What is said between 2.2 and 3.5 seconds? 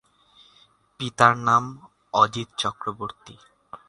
Ajit Chakraborty.